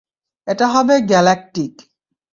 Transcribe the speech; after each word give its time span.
এটা 0.47 0.65
হবে 0.67 0.95
গ্যালাক্টিক। 1.01 1.73